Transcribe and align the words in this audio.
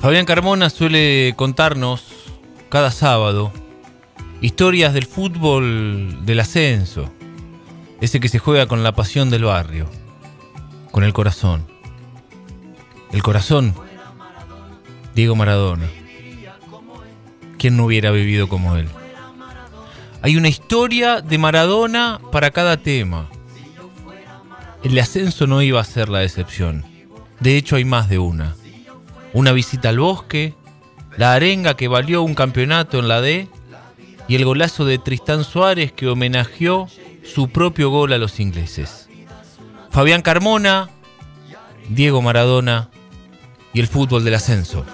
Fabián 0.00 0.24
Carmona 0.24 0.70
suele 0.70 1.34
contarnos 1.36 2.06
cada 2.70 2.90
sábado 2.90 3.52
historias 4.40 4.94
del 4.94 5.04
fútbol 5.04 6.24
del 6.24 6.40
ascenso, 6.40 7.12
ese 8.00 8.18
que 8.18 8.30
se 8.30 8.38
juega 8.38 8.66
con 8.66 8.82
la 8.82 8.92
pasión 8.92 9.28
del 9.28 9.44
barrio, 9.44 9.90
con 10.90 11.04
el 11.04 11.12
corazón. 11.12 11.66
El 13.12 13.22
corazón, 13.22 13.74
Diego 15.14 15.36
Maradona. 15.36 15.86
¿Quién 17.58 17.76
no 17.76 17.84
hubiera 17.84 18.10
vivido 18.10 18.48
como 18.48 18.76
él? 18.76 18.88
Hay 20.22 20.38
una 20.38 20.48
historia 20.48 21.20
de 21.20 21.36
Maradona 21.36 22.22
para 22.32 22.52
cada 22.52 22.78
tema. 22.78 23.28
El 24.82 24.98
ascenso 24.98 25.46
no 25.46 25.60
iba 25.60 25.78
a 25.78 25.84
ser 25.84 26.08
la 26.08 26.24
excepción. 26.24 26.86
De 27.38 27.58
hecho, 27.58 27.76
hay 27.76 27.84
más 27.84 28.08
de 28.08 28.18
una 28.18 28.56
una 29.32 29.52
visita 29.52 29.88
al 29.88 29.98
bosque, 29.98 30.54
la 31.16 31.34
arenga 31.34 31.76
que 31.76 31.88
valió 31.88 32.22
un 32.22 32.34
campeonato 32.34 32.98
en 32.98 33.08
la 33.08 33.20
D 33.20 33.48
y 34.28 34.36
el 34.36 34.44
golazo 34.44 34.84
de 34.84 34.98
Tristán 34.98 35.44
Suárez 35.44 35.92
que 35.92 36.08
homenajeó 36.08 36.88
su 37.24 37.48
propio 37.48 37.90
gol 37.90 38.12
a 38.12 38.18
los 38.18 38.40
ingleses. 38.40 39.08
Fabián 39.90 40.22
Carmona, 40.22 40.88
Diego 41.88 42.22
Maradona 42.22 42.90
y 43.72 43.80
el 43.80 43.88
fútbol 43.88 44.24
del 44.24 44.34
ascenso. 44.34 44.84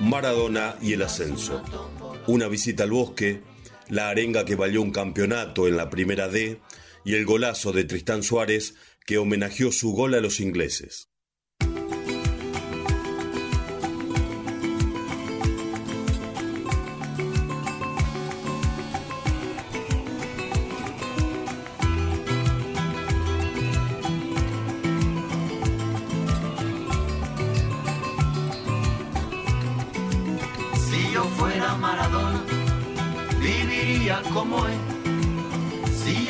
Maradona 0.00 0.76
y 0.80 0.92
el 0.92 1.02
ascenso. 1.02 1.62
Una 2.26 2.48
visita 2.48 2.84
al 2.84 2.90
bosque, 2.90 3.42
la 3.88 4.08
arenga 4.08 4.44
que 4.44 4.56
valió 4.56 4.82
un 4.82 4.90
campeonato 4.90 5.66
en 5.66 5.76
la 5.76 5.90
primera 5.90 6.28
D 6.28 6.60
y 7.04 7.14
el 7.14 7.24
golazo 7.24 7.72
de 7.72 7.84
Tristán 7.84 8.22
Suárez 8.22 8.74
que 9.06 9.18
homenajeó 9.18 9.72
su 9.72 9.92
gol 9.92 10.14
a 10.14 10.20
los 10.20 10.40
ingleses. 10.40 11.08
Si 30.90 31.12
yo 31.12 31.24
fuera 31.36 31.74
Maradona, 31.76 32.44
viviría 33.40 34.22
como 34.32 34.66
él. 34.66 34.91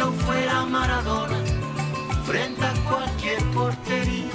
Si 0.02 0.08
yo 0.08 0.14
fuera 0.24 0.66
Maradona, 0.66 1.44
frente 2.26 2.64
a 2.64 2.74
cualquier 2.90 3.38
portería. 3.54 4.32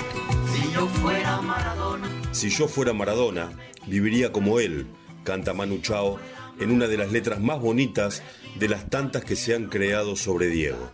Si 0.53 0.71
yo 0.73 0.87
fuera 0.87 1.41
Maradona. 1.41 2.07
Si 2.31 2.49
yo 2.49 2.69
fuera 2.69 2.93
Maradona, 2.93 3.51
viviría 3.85 4.31
como 4.31 4.61
él, 4.61 4.87
canta 5.25 5.53
Manu 5.53 5.79
Chao 5.79 6.19
en 6.57 6.71
una 6.71 6.87
de 6.87 6.95
las 6.95 7.11
letras 7.11 7.41
más 7.41 7.59
bonitas 7.59 8.23
de 8.57 8.69
las 8.69 8.89
tantas 8.89 9.25
que 9.25 9.35
se 9.35 9.55
han 9.55 9.65
creado 9.65 10.15
sobre 10.15 10.47
Diego. 10.47 10.89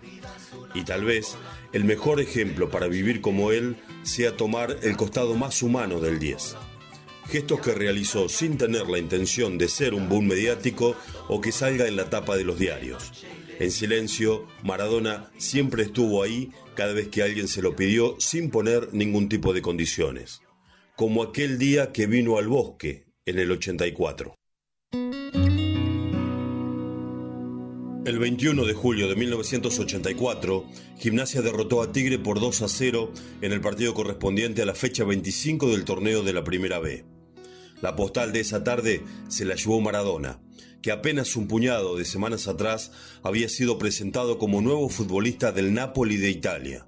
Y 0.73 0.83
tal 0.85 1.05
vez 1.05 1.35
el 1.71 1.83
mejor 1.83 2.19
ejemplo 2.19 2.71
para 2.71 2.87
vivir 2.87 3.21
como 3.21 3.51
él 3.51 3.77
sea 4.01 4.35
tomar 4.35 4.77
el 4.81 4.97
costado 4.97 5.35
más 5.35 5.61
humano 5.61 5.99
del 5.99 6.17
10. 6.17 6.55
Gestos 7.29 7.59
que 7.59 7.75
realizó 7.75 8.27
sin 8.27 8.57
tener 8.57 8.87
la 8.87 8.97
intención 8.97 9.59
de 9.59 9.67
ser 9.67 9.93
un 9.93 10.09
boom 10.09 10.29
mediático 10.29 10.95
o 11.27 11.41
que 11.41 11.51
salga 11.51 11.87
en 11.87 11.95
la 11.95 12.09
tapa 12.09 12.35
de 12.35 12.43
los 12.43 12.57
diarios. 12.57 13.23
En 13.59 13.71
silencio, 13.71 14.47
Maradona 14.63 15.31
siempre 15.37 15.83
estuvo 15.83 16.23
ahí 16.23 16.51
cada 16.75 16.93
vez 16.93 17.09
que 17.09 17.21
alguien 17.21 17.47
se 17.47 17.61
lo 17.61 17.75
pidió 17.75 18.15
sin 18.19 18.49
poner 18.49 18.93
ningún 18.93 19.29
tipo 19.29 19.53
de 19.53 19.61
condiciones. 19.61 20.41
Como 20.95 21.23
aquel 21.23 21.57
día 21.57 21.91
que 21.91 22.07
vino 22.07 22.37
al 22.37 22.47
bosque 22.47 23.05
en 23.25 23.39
el 23.39 23.51
84. 23.51 24.35
El 28.05 28.19
21 28.19 28.65
de 28.65 28.73
julio 28.73 29.07
de 29.07 29.15
1984, 29.15 30.65
Gimnasia 30.97 31.41
derrotó 31.41 31.81
a 31.81 31.93
Tigre 31.93 32.19
por 32.19 32.41
2 32.41 32.63
a 32.63 32.67
0 32.67 33.13
en 33.41 33.51
el 33.53 33.61
partido 33.61 33.93
correspondiente 33.93 34.61
a 34.61 34.65
la 34.65 34.75
fecha 34.75 35.05
25 35.05 35.71
del 35.71 35.85
torneo 35.85 36.21
de 36.21 36.33
la 36.33 36.43
Primera 36.43 36.79
B. 36.79 37.05
La 37.81 37.95
postal 37.95 38.33
de 38.33 38.41
esa 38.41 38.63
tarde 38.63 39.03
se 39.29 39.45
la 39.45 39.55
llevó 39.55 39.79
Maradona, 39.79 40.41
que 40.83 40.91
apenas 40.91 41.37
un 41.37 41.47
puñado 41.47 41.95
de 41.95 42.03
semanas 42.03 42.47
atrás 42.47 42.91
había 43.23 43.47
sido 43.47 43.79
presentado 43.79 44.37
como 44.37 44.61
nuevo 44.61 44.89
futbolista 44.89 45.53
del 45.53 45.73
Napoli 45.73 46.17
de 46.17 46.29
Italia. 46.29 46.87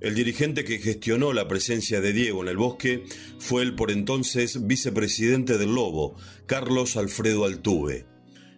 El 0.00 0.16
dirigente 0.16 0.64
que 0.64 0.80
gestionó 0.80 1.32
la 1.32 1.46
presencia 1.46 2.00
de 2.00 2.12
Diego 2.12 2.42
en 2.42 2.48
el 2.48 2.56
bosque 2.56 3.04
fue 3.38 3.62
el 3.62 3.76
por 3.76 3.92
entonces 3.92 4.66
vicepresidente 4.66 5.58
del 5.58 5.74
Lobo, 5.74 6.16
Carlos 6.46 6.96
Alfredo 6.96 7.44
Altuve. 7.44 8.04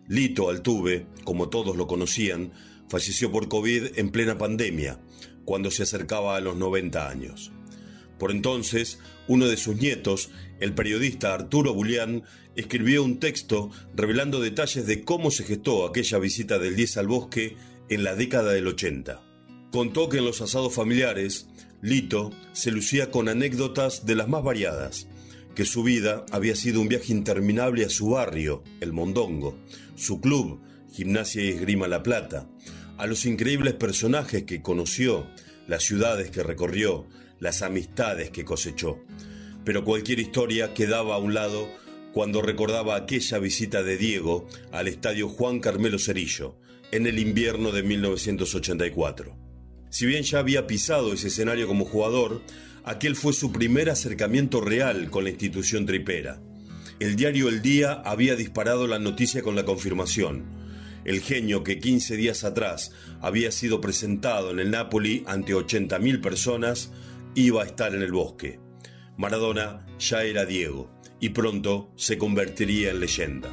Lito 0.09 0.49
Altuve, 0.49 1.06
como 1.25 1.50
todos 1.50 1.77
lo 1.77 1.87
conocían, 1.87 2.53
falleció 2.88 3.31
por 3.31 3.49
COVID 3.49 3.99
en 3.99 4.11
plena 4.11 4.38
pandemia, 4.38 4.99
cuando 5.44 5.71
se 5.71 5.83
acercaba 5.83 6.34
a 6.34 6.41
los 6.41 6.56
90 6.56 7.11
años. 7.11 7.53
Por 8.19 8.31
entonces, 8.31 8.99
uno 9.28 9.47
de 9.47 9.56
sus 9.56 9.77
nietos, 9.77 10.31
el 10.60 10.75
periodista 10.75 11.34
Arturo 11.34 11.75
Bulián, 11.75 12.22
escribió 12.54 13.03
un 13.04 13.21
texto 13.21 13.71
revelando 13.94 14.41
detalles 14.41 14.87
de 14.87 15.03
cómo 15.03 15.31
se 15.31 15.44
gestó 15.44 15.87
aquella 15.87 16.19
visita 16.19 16.59
del 16.59 16.76
10 16.76 16.97
al 16.97 17.06
bosque 17.09 17.56
en 17.88 18.05
la 18.05 18.15
década 18.15 18.53
del 18.53 18.66
80. 18.66 19.22
Contó 19.71 20.09
que 20.09 20.19
en 20.19 20.25
los 20.25 20.41
asados 20.41 20.72
familiares, 20.75 21.49
Lito 21.82 22.31
se 22.53 22.71
lucía 22.71 23.10
con 23.10 23.28
anécdotas 23.28 24.06
de 24.06 24.15
las 24.15 24.28
más 24.28 24.43
variadas, 24.43 25.06
que 25.55 25.65
su 25.65 25.82
vida 25.82 26.25
había 26.31 26.56
sido 26.56 26.81
un 26.81 26.88
viaje 26.88 27.12
interminable 27.12 27.84
a 27.84 27.91
su 27.91 28.10
barrio, 28.10 28.62
el 28.81 28.93
Mondongo, 28.93 29.56
su 29.94 30.21
club, 30.21 30.60
Gimnasia 30.93 31.44
y 31.44 31.49
Esgrima 31.49 31.88
La 31.88 32.03
Plata, 32.03 32.49
a 32.97 33.06
los 33.06 33.26
increíbles 33.26 33.75
personajes 33.75 34.44
que 34.44 34.62
conoció, 34.62 35.26
las 35.66 35.82
ciudades 35.82 36.31
que 36.31 36.43
recorrió, 36.43 37.06
las 37.41 37.63
amistades 37.63 38.31
que 38.31 38.45
cosechó. 38.45 38.99
Pero 39.65 39.85
cualquier 39.85 40.21
historia 40.21 40.75
quedaba 40.75 41.17
a 41.17 41.19
un 41.19 41.35
lado 41.35 41.69
cuando 42.13 42.41
recordaba 42.41 42.97
aquella 42.97 43.39
visita 43.39 43.83
de 43.83 43.97
Diego 43.97 44.49
al 44.73 44.89
estadio 44.89 45.29
Juan 45.29 45.61
Carmelo 45.61 45.99
Cerillo 45.99 46.57
en 46.91 47.07
el 47.07 47.19
invierno 47.19 47.73
de 47.73 47.83
1984. 47.83 49.37
Si 49.91 50.07
bien 50.07 50.23
ya 50.23 50.39
había 50.39 50.67
pisado 50.67 51.13
ese 51.13 51.29
escenario 51.29 51.67
como 51.67 51.85
jugador, 51.85 52.43
aquel 52.85 53.17
fue 53.17 53.33
su 53.33 53.53
primer 53.53 53.91
acercamiento 53.91 54.61
real 54.61 55.11
con 55.11 55.25
la 55.25 55.31
institución 55.31 55.87
tripera. 55.87 56.41
El 56.99 57.17
diario 57.17 57.49
El 57.49 57.61
Día 57.61 57.93
había 58.05 58.37
disparado 58.37 58.87
la 58.87 58.99
noticia 58.99 59.43
con 59.43 59.55
la 59.55 59.65
confirmación. 59.65 60.45
El 61.05 61.21
genio 61.21 61.63
que 61.63 61.79
15 61.79 62.17
días 62.17 62.45
atrás 62.45 62.93
había 63.21 63.53
sido 63.53 63.81
presentado 63.81 64.51
en 64.51 64.59
el 64.59 64.71
Napoli 64.71 65.23
ante 65.27 65.55
80.000 65.55 66.21
personas 66.21 66.91
iba 67.37 67.63
a 67.63 67.67
estar 67.67 67.95
en 67.95 68.03
el 68.03 68.13
bosque. 68.13 68.59
Maradona 69.19 69.87
ya 69.99 70.25
era 70.25 70.45
Diego 70.45 70.91
y 71.21 71.29
pronto 71.29 71.93
se 71.95 72.19
convertiría 72.19 72.91
en 72.91 73.01
leyenda. 73.01 73.51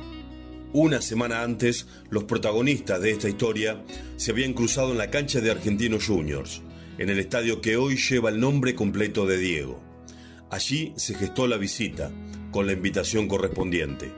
Una 0.71 1.01
semana 1.01 1.43
antes, 1.43 1.87
los 2.09 2.23
protagonistas 2.23 2.99
de 3.01 3.11
esta 3.11 3.29
historia 3.29 3.83
se 4.15 4.31
habían 4.31 4.53
cruzado 4.53 4.93
en 4.93 4.97
la 4.97 5.11
cancha 5.11 5.41
de 5.41 5.51
Argentinos 5.51 6.07
Juniors, 6.07 6.61
en 6.97 7.09
el 7.09 7.19
estadio 7.19 7.61
que 7.61 7.77
hoy 7.77 7.97
lleva 7.97 8.29
el 8.29 8.39
nombre 8.39 8.73
completo 8.73 9.27
de 9.27 9.37
Diego. 9.37 9.83
Allí 10.49 10.93
se 10.95 11.13
gestó 11.13 11.47
la 11.47 11.57
visita, 11.57 12.11
con 12.51 12.65
la 12.65 12.73
invitación 12.73 13.27
correspondiente. 13.27 14.11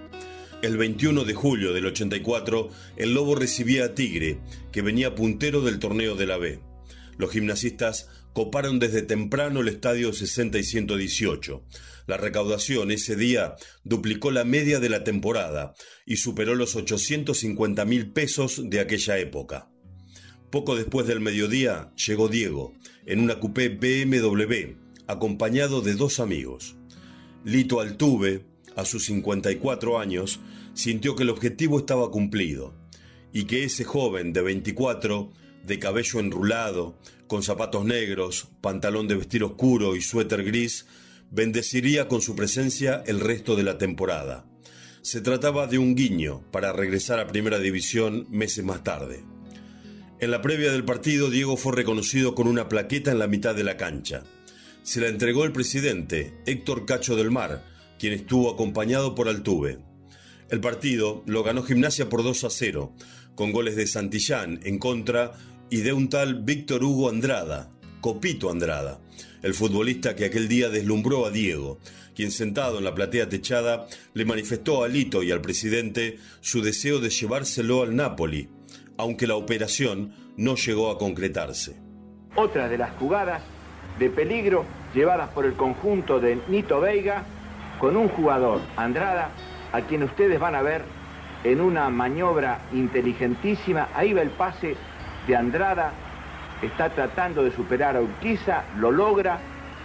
El 0.61 0.77
21 0.77 1.23
de 1.23 1.33
julio 1.33 1.73
del 1.73 1.87
84, 1.87 2.69
el 2.97 3.13
Lobo 3.13 3.35
recibía 3.35 3.85
a 3.85 3.95
Tigre, 3.95 4.39
que 4.71 4.81
venía 4.81 5.15
puntero 5.15 5.61
del 5.61 5.79
torneo 5.79 6.15
de 6.15 6.25
la 6.27 6.37
B. 6.37 6.59
Los 7.17 7.31
gimnasistas 7.31 8.09
coparon 8.35 8.79
desde 8.79 9.01
temprano 9.01 9.61
el 9.61 9.69
estadio 9.69 10.11
60 10.11 10.59
y 10.59 10.63
118. 10.65 11.63
La 12.05 12.17
recaudación 12.17 12.91
ese 12.91 13.15
día 13.15 13.55
duplicó 13.85 14.29
la 14.29 14.43
media 14.43 14.81
de 14.81 14.89
la 14.89 15.05
temporada 15.05 15.73
y 16.05 16.17
superó 16.17 16.53
los 16.53 16.75
850 16.75 17.85
mil 17.85 18.11
pesos 18.11 18.69
de 18.69 18.81
aquella 18.81 19.17
época. 19.19 19.69
Poco 20.51 20.75
después 20.75 21.07
del 21.07 21.21
mediodía 21.21 21.93
llegó 21.95 22.27
Diego 22.27 22.73
en 23.05 23.21
una 23.21 23.39
coupé 23.39 23.69
BMW, 23.69 24.75
acompañado 25.07 25.79
de 25.79 25.93
dos 25.93 26.19
amigos. 26.19 26.75
Lito 27.45 27.79
Altuve, 27.79 28.45
a 28.75 28.83
sus 28.83 29.05
54 29.05 29.97
años, 29.97 30.41
sintió 30.73 31.15
que 31.15 31.23
el 31.23 31.29
objetivo 31.29 31.79
estaba 31.79 32.11
cumplido 32.11 32.75
y 33.31 33.45
que 33.45 33.63
ese 33.63 33.85
joven 33.85 34.33
de 34.33 34.41
24 34.41 35.31
de 35.65 35.79
cabello 35.79 36.19
enrulado, 36.19 36.97
con 37.27 37.43
zapatos 37.43 37.85
negros, 37.85 38.47
pantalón 38.61 39.07
de 39.07 39.15
vestir 39.15 39.43
oscuro 39.43 39.95
y 39.95 40.01
suéter 40.01 40.43
gris, 40.43 40.85
bendeciría 41.31 42.07
con 42.07 42.21
su 42.21 42.35
presencia 42.35 43.03
el 43.05 43.19
resto 43.19 43.55
de 43.55 43.63
la 43.63 43.77
temporada. 43.77 44.45
Se 45.01 45.21
trataba 45.21 45.67
de 45.67 45.77
un 45.77 45.95
guiño 45.95 46.43
para 46.51 46.73
regresar 46.73 47.19
a 47.19 47.27
Primera 47.27 47.59
División 47.59 48.27
meses 48.29 48.63
más 48.63 48.83
tarde. 48.83 49.23
En 50.19 50.31
la 50.31 50.41
previa 50.41 50.71
del 50.71 50.85
partido, 50.85 51.29
Diego 51.29 51.57
fue 51.57 51.75
reconocido 51.75 52.35
con 52.35 52.47
una 52.47 52.69
plaqueta 52.69 53.11
en 53.11 53.19
la 53.19 53.27
mitad 53.27 53.53
de 53.53 53.63
la 53.63 53.77
cancha. 53.77 54.23
se 54.83 55.01
la 55.01 55.07
entregó 55.07 55.45
el 55.45 55.51
presidente, 55.51 56.33
Héctor 56.45 56.85
Cacho 56.85 57.15
del 57.15 57.31
Mar, 57.31 57.65
quien 57.97 58.13
estuvo 58.13 58.51
acompañado 58.51 59.15
por 59.15 59.27
Altuve. 59.27 59.79
El 60.49 60.61
partido 60.61 61.23
lo 61.25 61.41
ganó 61.43 61.63
Gimnasia 61.63 62.07
por 62.07 62.23
2 62.23 62.43
a 62.43 62.49
0, 62.51 62.93
con 63.33 63.51
goles 63.51 63.75
de 63.75 63.87
Santillán 63.87 64.59
en 64.63 64.77
contra 64.77 65.33
y 65.69 65.81
de 65.81 65.93
un 65.93 66.09
tal 66.09 66.43
Víctor 66.43 66.83
Hugo 66.83 67.09
Andrada, 67.09 67.69
Copito 68.01 68.51
Andrada, 68.51 68.99
el 69.41 69.53
futbolista 69.53 70.15
que 70.15 70.25
aquel 70.25 70.47
día 70.47 70.69
deslumbró 70.69 71.25
a 71.25 71.31
Diego, 71.31 71.79
quien 72.15 72.31
sentado 72.31 72.77
en 72.77 72.83
la 72.83 72.95
platea 72.95 73.29
techada 73.29 73.87
le 74.13 74.25
manifestó 74.25 74.83
a 74.83 74.87
Lito 74.87 75.23
y 75.23 75.31
al 75.31 75.41
presidente 75.41 76.17
su 76.41 76.61
deseo 76.61 76.99
de 76.99 77.09
llevárselo 77.09 77.81
al 77.81 77.95
Napoli, 77.95 78.49
aunque 78.97 79.27
la 79.27 79.35
operación 79.35 80.13
no 80.37 80.55
llegó 80.55 80.91
a 80.91 80.97
concretarse. 80.97 81.75
Otra 82.35 82.67
de 82.69 82.77
las 82.77 82.91
jugadas 82.97 83.41
de 83.99 84.09
peligro 84.09 84.65
llevadas 84.93 85.29
por 85.29 85.45
el 85.45 85.53
conjunto 85.53 86.19
de 86.19 86.39
Nito 86.47 86.79
Veiga 86.79 87.23
con 87.79 87.97
un 87.97 88.07
jugador, 88.07 88.61
Andrada, 88.77 89.31
a 89.71 89.81
quien 89.81 90.03
ustedes 90.03 90.39
van 90.39 90.55
a 90.55 90.61
ver 90.61 90.83
en 91.43 91.61
una 91.61 91.89
maniobra 91.89 92.61
inteligentísima. 92.73 93.89
Ahí 93.93 94.13
va 94.13 94.21
el 94.21 94.29
pase 94.29 94.75
de 95.27 95.35
Andrada, 95.35 95.91
está 96.61 96.89
tratando 96.89 97.43
de 97.43 97.51
superar 97.51 97.95
a 97.95 98.01
Urquiza, 98.01 98.63
lo 98.77 98.91
logra, 98.91 99.39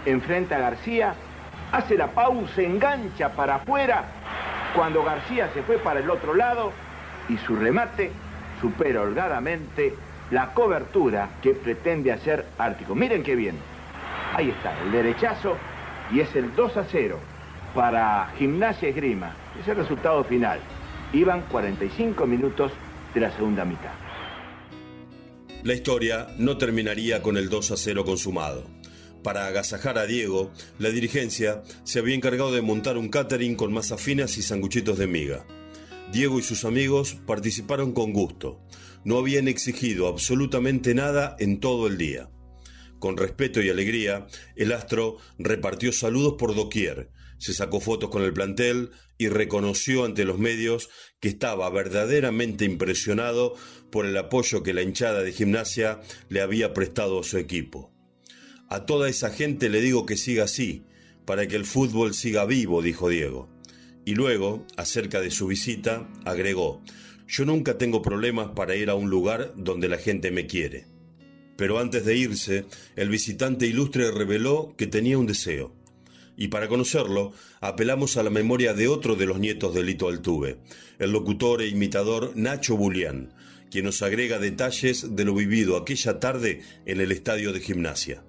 enfrenta 0.05 0.57
a 0.57 0.59
García, 0.59 1.13
hace 1.71 1.97
la 1.97 2.07
pausa, 2.07 2.61
engancha 2.61 3.29
para 3.29 3.55
afuera, 3.55 4.03
cuando 4.75 5.03
García 5.03 5.49
se 5.53 5.63
fue 5.63 5.77
para 5.77 5.99
el 5.99 6.09
otro 6.09 6.33
lado 6.33 6.71
y 7.29 7.37
su 7.37 7.55
remate 7.55 8.11
supera 8.59 9.01
holgadamente 9.01 9.95
la 10.31 10.53
cobertura 10.53 11.29
que 11.41 11.51
pretende 11.51 12.11
hacer 12.11 12.45
Ártico. 12.57 12.95
Miren 12.95 13.23
qué 13.23 13.35
bien. 13.35 13.57
Ahí 14.33 14.49
está, 14.49 14.73
el 14.83 14.91
derechazo 14.91 15.57
y 16.11 16.21
es 16.21 16.33
el 16.35 16.55
2 16.55 16.77
a 16.77 16.83
0 16.85 17.19
para 17.75 18.27
Gimnasia 18.37 18.89
Esgrima. 18.89 19.33
Es 19.59 19.67
el 19.67 19.75
resultado 19.75 20.23
final. 20.23 20.59
Iban 21.13 21.41
45 21.51 22.25
minutos 22.25 22.71
de 23.13 23.19
la 23.19 23.31
segunda 23.31 23.65
mitad. 23.65 24.00
La 25.63 25.75
historia 25.75 26.27
no 26.39 26.57
terminaría 26.57 27.21
con 27.21 27.37
el 27.37 27.49
2 27.49 27.71
a 27.71 27.77
0 27.77 28.03
consumado. 28.03 28.65
Para 29.21 29.45
agasajar 29.45 29.99
a 29.99 30.07
Diego, 30.07 30.51
la 30.79 30.89
dirigencia 30.89 31.61
se 31.83 31.99
había 31.99 32.15
encargado 32.15 32.51
de 32.51 32.63
montar 32.63 32.97
un 32.97 33.09
catering 33.09 33.55
con 33.55 33.71
masas 33.71 34.01
finas 34.01 34.39
y 34.39 34.41
sanguchitos 34.41 34.97
de 34.97 35.05
miga. 35.05 35.45
Diego 36.11 36.39
y 36.39 36.41
sus 36.41 36.65
amigos 36.65 37.15
participaron 37.27 37.93
con 37.93 38.11
gusto. 38.11 38.59
No 39.03 39.19
habían 39.19 39.47
exigido 39.47 40.07
absolutamente 40.07 40.95
nada 40.95 41.35
en 41.37 41.59
todo 41.59 41.85
el 41.85 41.99
día. 41.99 42.31
Con 42.97 43.15
respeto 43.15 43.61
y 43.61 43.69
alegría, 43.69 44.25
el 44.55 44.71
astro 44.71 45.17
repartió 45.37 45.93
saludos 45.93 46.35
por 46.39 46.55
doquier, 46.55 47.11
se 47.41 47.55
sacó 47.55 47.79
fotos 47.79 48.11
con 48.11 48.21
el 48.21 48.33
plantel 48.33 48.91
y 49.17 49.27
reconoció 49.27 50.05
ante 50.05 50.25
los 50.25 50.37
medios 50.37 50.89
que 51.19 51.27
estaba 51.27 51.67
verdaderamente 51.71 52.65
impresionado 52.65 53.55
por 53.89 54.05
el 54.05 54.15
apoyo 54.15 54.61
que 54.61 54.75
la 54.75 54.83
hinchada 54.83 55.23
de 55.23 55.31
gimnasia 55.31 56.01
le 56.29 56.41
había 56.41 56.75
prestado 56.75 57.19
a 57.19 57.23
su 57.23 57.39
equipo. 57.39 57.91
A 58.69 58.85
toda 58.85 59.09
esa 59.09 59.31
gente 59.31 59.69
le 59.69 59.81
digo 59.81 60.05
que 60.05 60.17
siga 60.17 60.43
así, 60.43 60.85
para 61.25 61.47
que 61.47 61.55
el 61.55 61.65
fútbol 61.65 62.13
siga 62.13 62.45
vivo, 62.45 62.83
dijo 62.83 63.09
Diego. 63.09 63.49
Y 64.05 64.13
luego, 64.13 64.67
acerca 64.77 65.19
de 65.19 65.31
su 65.31 65.47
visita, 65.47 66.07
agregó, 66.25 66.83
yo 67.27 67.43
nunca 67.45 67.79
tengo 67.79 68.03
problemas 68.03 68.51
para 68.55 68.75
ir 68.75 68.91
a 68.91 68.95
un 68.95 69.09
lugar 69.09 69.53
donde 69.55 69.89
la 69.89 69.97
gente 69.97 70.29
me 70.29 70.45
quiere. 70.45 70.85
Pero 71.57 71.79
antes 71.79 72.05
de 72.05 72.15
irse, 72.15 72.65
el 72.95 73.09
visitante 73.09 73.65
ilustre 73.65 74.11
reveló 74.11 74.75
que 74.77 74.85
tenía 74.85 75.17
un 75.17 75.25
deseo. 75.25 75.80
Y 76.37 76.47
para 76.47 76.67
conocerlo, 76.67 77.33
apelamos 77.59 78.17
a 78.17 78.23
la 78.23 78.29
memoria 78.29 78.73
de 78.73 78.87
otro 78.87 79.15
de 79.15 79.25
los 79.25 79.39
nietos 79.39 79.73
de 79.73 79.83
Lito 79.83 80.07
Altuve, 80.07 80.57
el 80.99 81.11
locutor 81.11 81.61
e 81.61 81.67
imitador 81.67 82.31
Nacho 82.35 82.75
Bulián, 82.77 83.33
quien 83.69 83.85
nos 83.85 84.01
agrega 84.01 84.39
detalles 84.39 85.15
de 85.15 85.25
lo 85.25 85.33
vivido 85.33 85.77
aquella 85.77 86.19
tarde 86.19 86.61
en 86.85 87.01
el 87.01 87.11
estadio 87.11 87.53
de 87.53 87.59
gimnasia. 87.59 88.23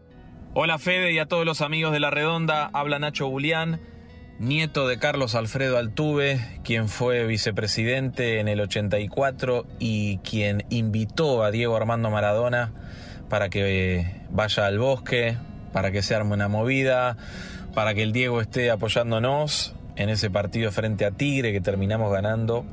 Hola 0.55 0.79
Fede 0.79 1.13
y 1.13 1.19
a 1.19 1.27
todos 1.27 1.47
los 1.47 1.63
amigos 1.63 1.93
de 1.93 2.01
La 2.01 2.11
Redonda, 2.11 2.71
habla 2.75 2.99
Nacho 2.99 3.29
Bulián, 3.29 3.81
nieto 4.39 4.89
de 4.89 4.99
Carlos 4.99 5.35
Alfredo 5.35 5.79
Altuve, 5.79 6.41
quien 6.65 6.89
fue 6.89 7.27
vicepresidente 7.27 8.41
en 8.41 8.49
el 8.49 8.61
84 8.61 9.67
y 9.79 10.19
quien 10.19 10.65
invitó 10.69 11.43
a 11.43 11.51
Diego 11.51 11.77
Armando 11.77 12.11
Maradona 12.11 12.73
para 13.29 13.49
que 13.49 14.27
vaya 14.31 14.67
al 14.67 14.79
bosque, 14.79 15.39
para 15.73 15.91
que 15.91 16.03
se 16.03 16.15
arme 16.15 16.35
una 16.35 16.49
movida, 16.49 17.17
para 17.75 17.95
que 17.95 18.03
el 18.03 18.13
Diego 18.13 18.41
esté 18.41 18.71
apoyándonos 18.71 19.75
en 19.97 20.09
ese 20.09 20.31
partido 20.31 20.71
frente 20.73 21.05
a 21.05 21.11
Tigre 21.11 21.53
que 21.53 21.61
terminamos 21.61 22.13
ganando 22.13 22.65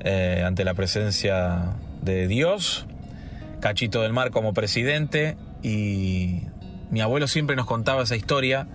eh, 0.00 0.42
ante 0.46 0.64
la 0.64 0.74
presencia 0.74 1.74
de 2.02 2.26
Dios, 2.26 2.86
Cachito 3.60 4.02
del 4.02 4.12
Mar 4.12 4.30
como 4.30 4.52
presidente. 4.52 5.36
Y 5.62 6.42
mi 6.90 7.00
abuelo 7.00 7.28
siempre 7.28 7.56
nos 7.56 7.66
contaba 7.66 8.02
esa 8.02 8.16
historia 8.16 8.66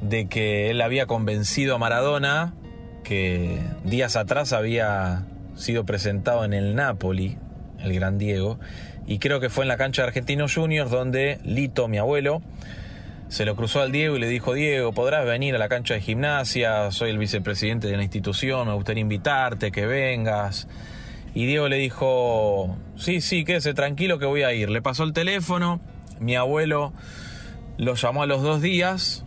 de 0.00 0.26
que 0.26 0.70
él 0.70 0.80
había 0.80 1.06
convencido 1.06 1.74
a 1.74 1.78
Maradona 1.78 2.54
que 3.02 3.58
días 3.84 4.16
atrás 4.16 4.52
había 4.52 5.26
sido 5.54 5.84
presentado 5.84 6.44
en 6.44 6.52
el 6.52 6.74
Napoli, 6.74 7.36
el 7.80 7.92
gran 7.94 8.18
Diego, 8.18 8.58
y 9.06 9.18
creo 9.18 9.40
que 9.40 9.50
fue 9.50 9.64
en 9.64 9.68
la 9.68 9.76
cancha 9.76 10.02
de 10.02 10.08
Argentinos 10.08 10.54
Juniors 10.54 10.90
donde 10.90 11.38
Lito, 11.44 11.88
mi 11.88 11.98
abuelo, 11.98 12.42
se 13.32 13.46
lo 13.46 13.56
cruzó 13.56 13.80
al 13.80 13.92
Diego 13.92 14.14
y 14.18 14.20
le 14.20 14.28
dijo, 14.28 14.52
Diego, 14.52 14.92
podrás 14.92 15.24
venir 15.24 15.54
a 15.54 15.58
la 15.58 15.70
cancha 15.70 15.94
de 15.94 16.02
gimnasia, 16.02 16.90
soy 16.90 17.08
el 17.08 17.16
vicepresidente 17.16 17.88
de 17.88 17.96
la 17.96 18.02
institución, 18.02 18.68
me 18.68 18.74
gustaría 18.74 19.00
invitarte, 19.00 19.72
que 19.72 19.86
vengas. 19.86 20.68
Y 21.32 21.46
Diego 21.46 21.66
le 21.68 21.76
dijo, 21.76 22.76
sí, 22.94 23.22
sí, 23.22 23.44
quédese 23.44 23.72
tranquilo 23.72 24.18
que 24.18 24.26
voy 24.26 24.42
a 24.42 24.52
ir. 24.52 24.68
Le 24.68 24.82
pasó 24.82 25.04
el 25.04 25.14
teléfono, 25.14 25.80
mi 26.20 26.36
abuelo 26.36 26.92
lo 27.78 27.94
llamó 27.94 28.22
a 28.22 28.26
los 28.26 28.42
dos 28.42 28.60
días, 28.60 29.24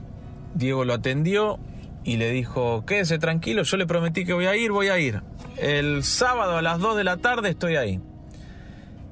Diego 0.54 0.86
lo 0.86 0.94
atendió 0.94 1.58
y 2.04 2.18
le 2.18 2.30
dijo, 2.30 2.86
quédese 2.86 3.18
tranquilo, 3.18 3.64
yo 3.64 3.76
le 3.76 3.88
prometí 3.88 4.24
que 4.24 4.34
voy 4.34 4.46
a 4.46 4.56
ir, 4.56 4.72
voy 4.72 4.90
a 4.90 5.00
ir. 5.00 5.24
El 5.58 6.04
sábado 6.04 6.58
a 6.58 6.62
las 6.62 6.78
2 6.78 6.96
de 6.96 7.04
la 7.06 7.18
tarde 7.18 7.50
estoy 7.50 7.76
ahí. 7.76 8.00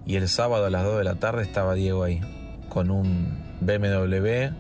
Y 0.05 0.17
el 0.17 0.29
sábado 0.29 0.67
a 0.67 0.69
las 0.69 0.83
2 0.83 0.99
de 0.99 1.03
la 1.03 1.15
tarde 1.15 1.41
estaba 1.41 1.73
Diego 1.73 2.03
ahí, 2.03 2.21
con 2.69 2.91
un 2.91 3.41
BMW, 3.59 4.53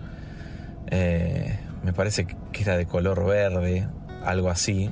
eh, 0.91 1.59
me 1.83 1.93
parece 1.93 2.25
que 2.25 2.61
era 2.61 2.77
de 2.77 2.85
color 2.85 3.25
verde, 3.25 3.87
algo 4.23 4.49
así. 4.49 4.89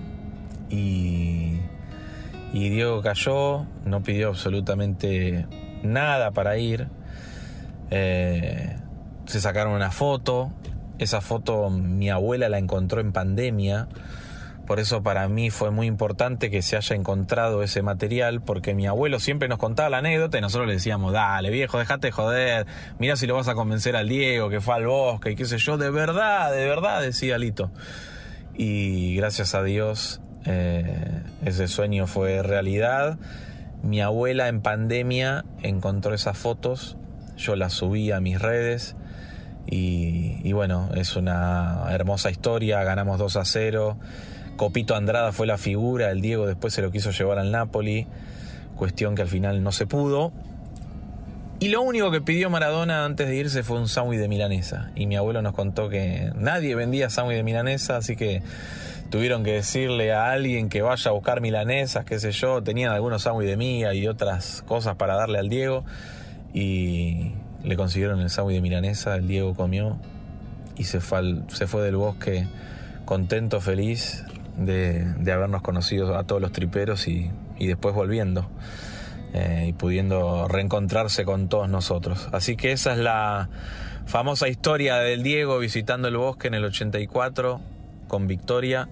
Y, 0.70 1.60
y 2.54 2.70
Diego 2.70 3.02
cayó, 3.02 3.66
no 3.86 4.02
pidió 4.04 4.30
absolutamente 4.30 5.48
nada 5.84 6.32
para 6.32 6.58
ir. 6.58 6.88
Eh, 7.90 8.76
se 9.26 9.42
sacaron 9.42 9.74
una 9.74 9.92
foto. 9.92 10.52
Esa 11.00 11.22
foto 11.22 11.70
mi 11.70 12.10
abuela 12.10 12.48
la 12.50 12.58
encontró 12.58 13.02
en 13.02 13.12
pandemia 13.12 13.88
por 14.72 14.80
eso 14.80 15.04
para 15.04 15.28
mí 15.28 15.50
fue 15.50 15.70
muy 15.70 15.86
importante 15.86 16.50
que 16.50 16.62
se 16.62 16.78
haya 16.78 16.96
encontrado 16.96 17.62
ese 17.62 17.82
material, 17.82 18.40
porque 18.40 18.74
mi 18.74 18.88
abuelo 18.88 19.20
siempre 19.20 19.50
nos 19.50 19.60
contaba 19.60 19.90
la 19.90 19.98
anécdota 19.98 20.38
y 20.38 20.42
nosotros 20.42 20.66
le 20.66 20.76
decíamos, 20.76 21.12
dale 21.12 21.50
viejo, 21.50 21.78
déjate 21.78 22.10
joder, 22.10 22.66
mira 22.98 23.18
si 23.18 23.28
lo 23.28 23.36
vas 23.36 23.50
a 23.50 23.54
convencer 23.54 23.98
al 23.98 24.08
Diego, 24.08 24.50
que 24.50 24.62
fue 24.62 24.76
al 24.76 24.86
bosque 24.86 25.32
y 25.32 25.36
qué 25.36 25.44
sé 25.44 25.58
yo, 25.58 25.78
de 25.78 25.92
verdad, 25.92 26.54
de 26.54 26.66
verdad, 26.70 27.02
decía 27.02 27.38
Lito. 27.38 27.70
Y 28.54 29.18
gracias 29.18 29.56
a 29.56 29.64
Dios 29.64 30.22
eh, 30.46 31.22
ese 31.44 31.68
sueño 31.68 32.08
fue 32.08 32.42
realidad. 32.42 33.20
Mi 33.84 34.00
abuela 34.00 34.48
en 34.48 34.62
pandemia 34.62 35.44
encontró 35.62 36.14
esas 36.14 36.38
fotos, 36.38 36.96
yo 37.36 37.58
las 37.58 37.74
subí 37.74 38.14
a 38.14 38.22
mis 38.22 38.40
redes. 38.40 38.96
Y, 39.68 40.38
y, 40.46 40.54
bueno, 40.54 40.92
es 40.96 41.18
una 41.18 41.88
hermosa 41.90 42.32
historia, 42.32 42.86
ganamos 42.86 43.20
2 43.20 43.36
a 43.36 43.44
0. 43.44 43.98
Copito 44.58 44.96
Andrada 44.96 45.32
fue 45.32 45.48
la 45.48 45.58
figura, 45.58 46.12
el 46.12 46.22
Diego 46.22 46.46
después 46.46 46.74
se 46.74 46.82
lo 46.82 46.92
quiso 46.92 47.12
llevar 47.12 47.40
al 47.40 47.52
Napoli, 47.52 48.08
cuestión 48.76 49.16
que 49.16 49.24
al 49.24 49.28
final 49.28 49.64
no 49.64 49.72
se 49.72 49.86
pudo. 49.88 50.32
Y 51.60 51.70
lo 51.70 51.84
único 51.84 52.10
que 52.10 52.22
pidió 52.22 52.50
Maradona 52.50 53.06
antes 53.06 53.28
de 53.28 53.36
irse 53.36 53.62
fue 53.62 53.78
un 53.78 53.88
sándwich 53.88 54.20
de 54.20 54.28
milanesa. 54.28 54.90
Y 54.96 55.06
mi 55.06 55.16
abuelo 55.16 55.44
nos 55.44 55.54
contó 55.54 55.90
que 55.90 56.32
nadie 56.36 56.74
vendía 56.74 57.12
sándwich 57.12 57.38
de 57.38 57.44
milanesa, 57.44 57.98
así 57.98 58.16
que 58.16 58.42
tuvieron 59.12 59.44
que 59.44 59.52
decirle 59.54 60.12
a 60.12 60.32
alguien 60.32 60.70
que 60.70 60.82
vaya 60.82 61.12
a 61.12 61.14
buscar 61.14 61.40
milanesas, 61.40 62.04
qué 62.04 62.18
sé 62.20 62.32
yo. 62.32 62.64
Tenían 62.64 62.92
algunos 62.92 63.22
sándwich 63.22 63.48
de 63.48 63.58
miga 63.58 63.94
y 63.94 64.08
otras 64.08 64.64
cosas 64.68 64.96
para 64.96 65.16
darle 65.16 65.38
al 65.38 65.50
Diego. 65.50 65.86
Y 66.52 67.34
le 67.64 67.76
consiguieron 67.76 68.20
el 68.22 68.32
sándwich 68.32 68.56
de 68.56 68.62
milanesa, 68.62 69.16
el 69.16 69.28
Diego 69.28 69.54
comió 69.54 70.00
y 70.78 70.86
se 70.86 71.00
fue, 71.00 71.44
se 71.50 71.68
fue 71.68 71.84
del 71.84 71.96
bosque 71.96 72.48
contento, 73.06 73.62
feliz, 73.62 74.24
de, 74.58 75.32
habernos 75.32 75.62
conocido 75.62 76.18
a 76.18 76.24
todos 76.24 76.42
los 76.42 76.52
triperos 76.52 77.08
y, 77.08 77.32
después 77.60 77.94
volviendo. 77.96 78.50
eh, 79.34 79.68
y 79.70 79.74
pudiendo 79.74 80.48
reencontrarse 80.48 81.24
con 81.24 81.48
todos 81.48 81.70
nosotros. 81.70 82.28
Así 82.32 82.56
que 82.58 82.72
esa 82.72 82.94
es 82.94 83.00
la 83.00 83.50
famosa 84.06 84.50
historia 84.50 84.98
del 84.98 85.24
Diego 85.24 85.58
visitando 85.60 86.08
el 86.10 86.18
bosque 86.18 86.48
en 86.48 86.54
el 86.54 86.66
84 86.66 87.62
con 88.08 88.28
Victoria. 88.28 88.90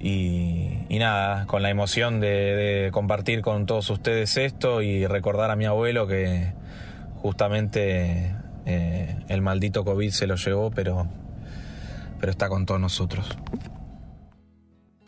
Y, 0.00 0.98
nada, 0.98 1.46
con 1.46 1.62
la 1.62 1.70
emoción 1.70 2.18
de, 2.18 2.90
compartir 2.92 3.40
con 3.40 3.66
todos 3.66 3.88
ustedes 3.88 4.36
esto 4.36 4.82
y 4.82 5.06
recordar 5.06 5.52
a 5.52 5.56
mi 5.56 5.64
abuelo 5.64 6.08
que 6.08 6.52
justamente 7.18 8.34
eh, 8.66 9.16
el 9.28 9.42
maldito 9.42 9.84
COVID 9.84 10.10
se 10.10 10.26
lo 10.26 10.34
llevó, 10.34 10.72
pero, 10.72 11.06
pero 12.18 12.32
está 12.32 12.48
con 12.48 12.66
todos 12.66 12.80
nosotros. 12.80 13.38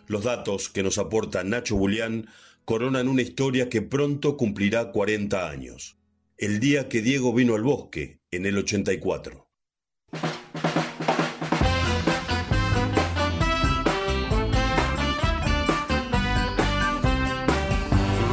Los 0.07 0.25
datos 0.25 0.69
que 0.69 0.83
nos 0.83 0.99
aporta 0.99 1.45
Nacho 1.45 1.77
Bulián 1.77 2.29
coronan 2.65 3.09
una 3.09 3.23
historia 3.23 3.69
que 3.69 3.83
pronto 3.83 4.37
cumplirá 4.37 4.93
40 4.93 5.49
años. 5.49 5.97
El 6.37 6.61
día 6.61 6.89
que 6.89 7.01
Diego 7.01 7.33
vino 7.33 7.55
al 7.55 7.63
bosque, 7.63 8.21
en 8.31 8.45
el 8.47 8.59
84. 8.59 9.49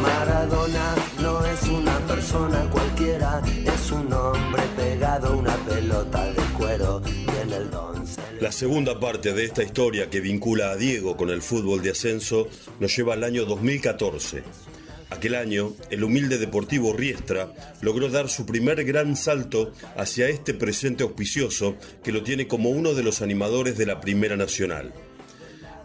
Maradona 0.02 0.96
no 1.22 1.46
es 1.46 1.64
una 1.64 2.00
persona 2.08 2.70
cualquiera, 2.70 3.42
es 3.48 3.92
un 3.92 4.12
hombre 4.12 4.64
pegado 4.76 5.28
a 5.28 5.36
una 5.36 5.56
pelota 5.58 6.26
de 6.32 6.41
la 8.42 8.52
segunda 8.52 9.00
parte 9.00 9.34
de 9.34 9.46
esta 9.46 9.62
historia 9.62 10.10
que 10.10 10.20
vincula 10.20 10.72
a 10.72 10.76
Diego 10.76 11.16
con 11.16 11.30
el 11.30 11.44
fútbol 11.44 11.84
de 11.84 11.92
ascenso 11.92 12.50
nos 12.80 12.96
lleva 12.96 13.14
al 13.14 13.24
año 13.24 13.46
2014. 13.46 14.42
Aquel 15.12 15.36
año, 15.36 15.74
el 15.92 16.04
humilde 16.04 16.40
Deportivo 16.40 16.92
Riestra 16.92 17.54
logró 17.82 18.10
dar 18.10 18.30
su 18.30 18.48
primer 18.48 18.84
gran 18.84 19.16
salto 19.16 19.72
hacia 19.96 20.28
este 20.28 20.56
presente 20.56 21.04
auspicioso 21.04 21.76
que 22.04 22.12
lo 22.12 22.24
tiene 22.24 22.48
como 22.48 22.72
uno 22.72 22.96
de 22.96 23.04
los 23.04 23.22
animadores 23.22 23.78
de 23.78 23.86
la 23.86 24.02
Primera 24.02 24.36
Nacional. 24.36 24.92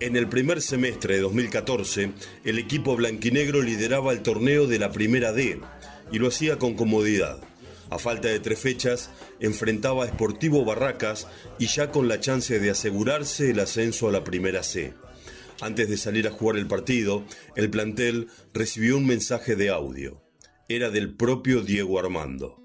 En 0.01 0.17
el 0.17 0.27
primer 0.27 0.63
semestre 0.63 1.17
de 1.17 1.21
2014, 1.21 2.13
el 2.47 2.59
equipo 2.59 2.97
blanquinegro 2.97 3.61
lideraba 3.61 4.13
el 4.13 4.23
torneo 4.23 4.67
de 4.67 4.79
la 4.79 4.93
Primera 4.93 5.35
D 5.35 5.61
y 6.11 6.19
lo 6.19 6.29
hacía 6.29 6.57
con 6.57 6.73
comodidad. 6.73 7.39
A 7.89 7.99
falta 7.99 8.29
de 8.29 8.41
tres 8.41 8.59
fechas, 8.59 9.11
enfrentaba 9.41 10.05
a 10.05 10.09
Sportivo 10.09 10.65
Barracas 10.65 11.29
y 11.59 11.67
ya 11.67 11.91
con 11.91 12.09
la 12.09 12.21
chance 12.21 12.59
de 12.59 12.71
asegurarse 12.71 13.51
el 13.51 13.61
ascenso 13.61 14.09
a 14.09 14.13
la 14.13 14.25
Primera 14.25 14.63
C. 14.63 14.95
Antes 15.61 15.89
de 15.89 15.97
salir 15.97 16.27
a 16.27 16.33
jugar 16.33 16.57
el 16.57 16.67
partido, 16.67 17.25
el 17.55 17.71
plantel 17.71 18.29
recibió 18.53 18.97
un 18.97 19.07
mensaje 19.07 19.57
de 19.57 19.71
audio. 19.71 20.23
Era 20.69 20.91
del 20.91 21.15
propio 21.15 21.63
Diego 21.63 21.99
Armando. 21.99 22.61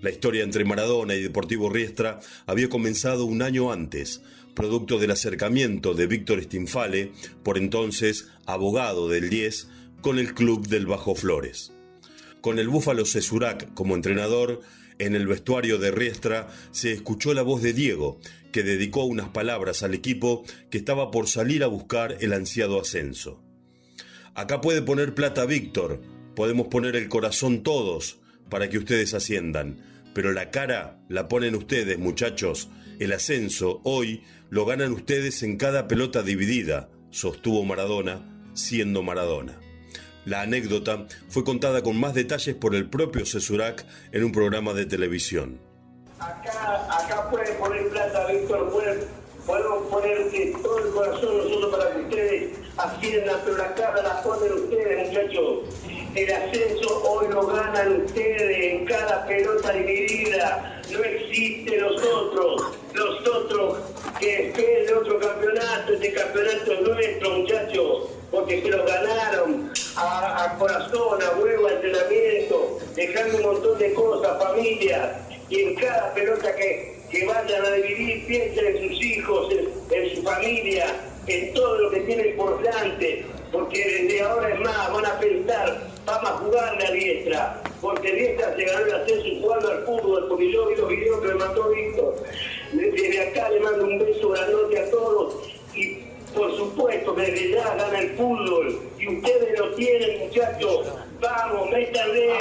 La 0.00 0.10
historia 0.10 0.44
entre 0.44 0.64
Maradona 0.64 1.14
y 1.14 1.22
Deportivo 1.22 1.68
Riestra 1.68 2.20
había 2.46 2.68
comenzado 2.68 3.24
un 3.24 3.42
año 3.42 3.72
antes, 3.72 4.22
producto 4.54 4.98
del 4.98 5.10
acercamiento 5.10 5.94
de 5.94 6.06
Víctor 6.06 6.42
Stinfale, 6.42 7.12
por 7.42 7.58
entonces 7.58 8.28
abogado 8.46 9.08
del 9.08 9.30
10, 9.30 9.68
con 10.00 10.18
el 10.18 10.34
club 10.34 10.68
del 10.68 10.86
Bajo 10.86 11.14
Flores. 11.14 11.72
Con 12.44 12.58
el 12.58 12.68
Búfalo 12.68 13.06
Cesurac 13.06 13.72
como 13.72 13.94
entrenador, 13.94 14.60
en 14.98 15.14
el 15.14 15.26
vestuario 15.26 15.78
de 15.78 15.90
Riestra 15.90 16.48
se 16.72 16.92
escuchó 16.92 17.32
la 17.32 17.40
voz 17.40 17.62
de 17.62 17.72
Diego, 17.72 18.20
que 18.52 18.62
dedicó 18.62 19.04
unas 19.04 19.30
palabras 19.30 19.82
al 19.82 19.94
equipo 19.94 20.44
que 20.68 20.76
estaba 20.76 21.10
por 21.10 21.26
salir 21.26 21.64
a 21.64 21.68
buscar 21.68 22.18
el 22.20 22.34
ansiado 22.34 22.78
ascenso. 22.78 23.42
Acá 24.34 24.60
puede 24.60 24.82
poner 24.82 25.14
plata 25.14 25.46
Víctor, 25.46 26.02
podemos 26.36 26.66
poner 26.66 26.96
el 26.96 27.08
corazón 27.08 27.62
todos 27.62 28.18
para 28.50 28.68
que 28.68 28.76
ustedes 28.76 29.14
asciendan, 29.14 29.78
pero 30.12 30.30
la 30.34 30.50
cara 30.50 31.02
la 31.08 31.28
ponen 31.28 31.54
ustedes, 31.54 31.98
muchachos. 31.98 32.68
El 32.98 33.14
ascenso 33.14 33.80
hoy 33.84 34.22
lo 34.50 34.66
ganan 34.66 34.92
ustedes 34.92 35.42
en 35.42 35.56
cada 35.56 35.88
pelota 35.88 36.22
dividida, 36.22 36.90
sostuvo 37.08 37.64
Maradona, 37.64 38.50
siendo 38.52 39.02
Maradona. 39.02 39.63
La 40.24 40.40
anécdota 40.40 41.06
fue 41.28 41.44
contada 41.44 41.82
con 41.82 42.00
más 42.00 42.14
detalles 42.14 42.54
por 42.54 42.74
el 42.74 42.88
propio 42.88 43.26
Cesurac 43.26 43.84
en 44.10 44.24
un 44.24 44.32
programa 44.32 44.72
de 44.72 44.86
televisión. 44.86 45.60
Acá, 46.18 46.88
acá 46.98 47.30
pueden 47.30 47.58
poner 47.58 47.88
plata, 47.90 48.26
Víctor, 48.32 48.72
podemos 49.44 49.86
poner 49.90 50.30
todo 50.62 50.78
el 50.78 50.92
corazón 50.94 51.36
nosotros 51.36 51.76
para 51.76 51.92
que 51.92 52.00
ustedes 52.00 52.58
asciendan, 52.78 53.40
pero 53.44 53.58
la 53.58 53.74
cara 53.74 54.02
la 54.02 54.22
ponen 54.22 54.52
ustedes, 54.52 55.08
muchachos. 55.08 55.58
El 56.14 56.32
ascenso 56.32 57.02
hoy 57.10 57.26
lo 57.28 57.44
ganan 57.44 58.04
ustedes 58.04 58.72
en 58.72 58.84
cada 58.84 59.26
pelota 59.26 59.72
dividida. 59.72 60.80
No 60.92 61.02
existe 61.02 61.76
los 61.76 62.00
otros, 62.04 62.78
los 62.92 63.28
otros 63.28 63.78
que 64.20 64.46
esperen 64.46 64.96
otro 64.96 65.18
campeonato. 65.18 65.92
Este 65.92 66.12
campeonato 66.12 66.72
es 66.72 66.80
nuestro, 66.82 67.30
muchachos, 67.30 68.08
porque 68.30 68.62
se 68.62 68.68
lo 68.68 68.84
ganaron 68.84 69.72
a, 69.96 70.54
corazón, 70.56 71.20
a 71.20 71.36
huevo, 71.36 71.66
a 71.66 71.72
entrenamiento, 71.72 72.78
dejando 72.94 73.36
un 73.38 73.42
montón 73.42 73.78
de 73.80 73.92
cosas, 73.94 74.38
familia. 74.40 75.20
Y 75.48 75.62
en 75.62 75.74
cada 75.74 76.14
pelota 76.14 76.54
que, 76.54 76.96
que 77.10 77.26
vayan 77.26 77.64
a 77.64 77.70
dividir, 77.72 78.24
piensen 78.28 78.66
en 78.66 78.88
sus 78.88 79.02
hijos, 79.02 79.52
en, 79.90 80.14
su 80.14 80.22
familia, 80.22 80.94
en 81.26 81.52
todo 81.54 81.76
lo 81.76 81.90
que 81.90 82.00
tienen 82.02 82.36
por 82.36 82.62
delante, 82.62 83.26
porque 83.50 83.84
desde 83.84 84.22
ahora 84.22 84.54
es 84.54 84.60
más, 84.60 84.92
van 84.92 85.06
a 85.06 85.18
pensar 85.18 85.93
vamos 86.06 86.30
a 86.30 86.32
jugarle 86.34 86.86
a 86.86 86.90
diestra, 86.90 87.62
porque 87.80 88.12
diestra 88.12 88.54
se 88.56 88.64
ganó 88.64 88.86
el 88.86 88.94
ascenso 88.94 89.40
jugando 89.40 89.70
al 89.70 89.84
fútbol, 89.84 90.28
porque 90.28 90.52
yo 90.52 90.66
vi 90.66 90.76
los 90.76 90.88
videos 90.88 91.20
que 91.20 91.28
me 91.28 91.34
mandó 91.34 91.70
Víctor. 91.70 92.16
Desde 92.72 93.28
acá 93.28 93.48
le 93.50 93.60
mando 93.60 93.84
un 93.84 93.98
beso 93.98 94.28
grande 94.30 94.80
a 94.80 94.90
todos 94.90 95.34
y 95.74 96.04
por 96.34 96.56
supuesto 96.56 97.14
que 97.14 97.22
desde 97.22 97.52
ya 97.52 97.74
gana 97.74 97.98
el 98.00 98.16
fútbol 98.16 98.80
y 98.98 99.16
ustedes 99.16 99.58
lo 99.58 99.74
tienen 99.74 100.18
muchachos, 100.26 100.86
vamos, 101.20 101.70
métanle. 101.70 102.34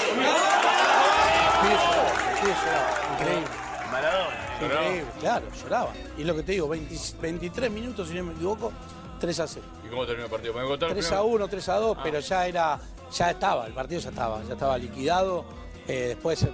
Increíble. 3.14 3.48
Maradona. 3.92 4.44
Increíble, 4.62 5.12
claro, 5.20 5.46
lloraba. 5.62 5.94
Y 6.18 6.22
es 6.22 6.28
lo 6.28 6.36
que 6.36 6.44
te 6.44 6.52
digo, 6.54 6.68
23 6.68 7.72
minutos, 7.72 8.08
si 8.08 8.16
no 8.16 8.24
me 8.24 8.34
equivoco, 8.34 8.72
3 9.20 9.40
a 9.40 9.48
0. 9.48 9.66
¿Y 9.86 9.90
cómo 9.90 10.06
terminó 10.06 10.26
el 10.26 10.32
partido? 10.32 10.54
3 10.88 11.12
a 11.12 11.22
1, 11.22 11.48
3 11.48 11.70
a 11.70 11.76
2, 11.76 11.98
pero 12.04 12.20
ya 12.20 12.48
era 12.48 12.80
ya 13.12 13.32
estaba, 13.32 13.66
el 13.66 13.74
partido 13.74 14.02
ya 14.02 14.10
estaba, 14.10 14.44
ya 14.44 14.54
estaba 14.54 14.78
liquidado. 14.78 15.46
Eh, 15.88 16.10
después 16.10 16.48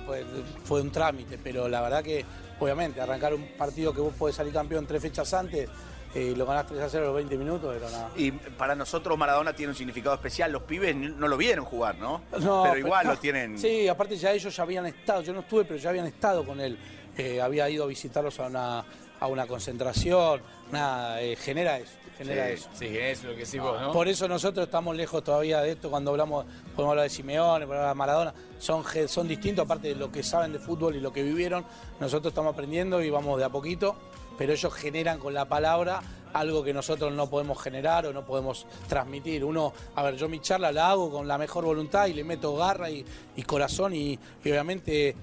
fue, 0.64 0.82
un 0.82 0.92
trámite, 0.92 1.38
pero 1.38 1.70
la 1.70 1.82
verdad 1.82 2.04
que, 2.04 2.26
obviamente, 2.60 3.00
arrancar 3.00 3.34
un 3.34 3.48
partido 3.58 3.94
que 3.94 4.02
vos 4.02 4.14
podés 4.18 4.36
salir 4.36 4.52
campeón 4.52 4.88
tres 4.88 5.02
fechas 5.02 5.34
antes 5.34 5.70
y 6.16 6.18
eh, 6.18 6.34
lo 6.36 6.46
ganás 6.46 6.66
3 6.66 6.82
a 6.82 6.90
0 6.90 7.04
a 7.04 7.08
los 7.08 7.16
20 7.16 7.38
minutos, 7.38 7.76
pero 7.78 7.90
nada. 7.92 8.10
Y 8.16 8.32
para 8.32 8.74
nosotros 8.74 9.16
Maradona 9.18 9.54
tiene 9.54 9.72
un 9.72 9.76
significado 9.76 10.16
especial. 10.16 10.52
Los 10.52 10.64
pibes 10.64 10.96
no 10.96 11.28
lo 11.28 11.38
vieron 11.38 11.66
jugar, 11.66 11.98
¿no? 12.00 12.22
pero 12.32 12.78
igual 12.78 13.06
lo 13.06 13.18
tienen. 13.18 13.60
Sí, 13.60 13.88
aparte 13.88 14.18
ya 14.18 14.32
ellos 14.32 14.56
ya 14.56 14.64
habían 14.64 14.88
estado, 14.88 15.22
yo 15.22 15.34
no 15.34 15.42
estuve, 15.42 15.66
pero 15.66 15.78
ya 15.78 15.90
habían 15.90 16.08
estado 16.08 16.44
con 16.44 16.60
él. 16.60 16.78
Eh, 17.16 17.40
había 17.42 17.70
ido 17.70 17.84
a 17.84 17.88
visitarlos 17.88 18.40
a 18.40 18.48
una, 18.48 18.86
a 19.20 19.28
una 19.28 19.48
concentración, 19.48 20.42
nada, 20.72 21.20
genera 21.38 21.78
eso 21.78 22.00
genera 22.20 22.50
eso. 22.50 22.70
Sí, 22.74 22.86
es 22.86 23.24
lo 23.24 23.34
que 23.34 23.46
sí 23.46 23.60
vos, 23.60 23.80
¿no? 23.80 23.94
Por 23.94 24.10
eso 24.10 24.28
nosotros 24.28 24.66
estamos 24.66 24.94
lejos 24.94 25.24
todavía 25.24 25.62
de 25.62 25.72
esto 25.72 25.90
cuando 25.90 26.12
hablamos, 26.12 26.46
podemos 26.76 26.92
hablar 26.92 27.04
de 27.04 27.10
Simeone, 27.10 27.66
podemos 27.66 27.78
hablar 27.78 27.96
de 27.96 27.98
Maradona, 27.98 28.34
son, 28.60 28.84
son 29.08 29.28
distintos, 29.28 29.64
aparte 29.64 29.88
de 29.88 29.96
lo 29.96 30.12
que 30.12 30.22
saben 30.22 30.52
de 30.52 30.60
fútbol 30.60 30.98
y 30.98 31.00
lo 31.00 31.14
que 31.14 31.24
vivieron, 31.24 31.64
nosotros 32.02 32.32
estamos 32.32 32.54
aprendiendo 32.54 33.02
y 33.02 33.10
vamos 33.10 33.40
de 33.40 33.46
a 33.46 33.50
poquito, 33.50 33.96
pero 34.38 34.52
ellos 34.52 34.74
generan 34.74 35.18
con 35.18 35.34
la 35.34 35.46
palabra 35.46 36.02
algo 36.34 36.62
que 36.62 36.74
nosotros 36.74 37.14
no 37.14 37.30
podemos 37.30 37.60
generar 37.62 38.06
o 38.06 38.14
no 38.14 38.26
podemos 38.26 38.68
transmitir. 38.88 39.46
Uno, 39.46 39.74
a 39.96 40.04
ver, 40.04 40.16
yo 40.16 40.28
mi 40.28 40.42
charla 40.42 40.74
la 40.74 40.90
hago 40.90 41.10
con 41.10 41.28
la 41.28 41.38
mejor 41.38 41.64
voluntad 41.64 42.08
y 42.08 42.14
le 42.14 42.26
meto 42.26 42.56
garra 42.56 42.90
y, 42.90 43.06
corazón 43.48 43.96
y 43.96 44.20
obviamente 44.42 45.16